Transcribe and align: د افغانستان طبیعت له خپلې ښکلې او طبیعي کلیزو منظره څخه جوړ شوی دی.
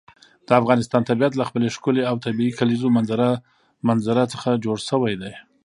د 0.47 0.49
افغانستان 0.61 1.01
طبیعت 1.09 1.33
له 1.37 1.43
خپلې 1.49 1.67
ښکلې 1.75 2.03
او 2.09 2.15
طبیعي 2.25 2.51
کلیزو 2.59 2.87
منظره 3.87 4.23
څخه 4.33 4.61
جوړ 4.65 4.77
شوی 4.89 5.13
دی. 5.21 5.33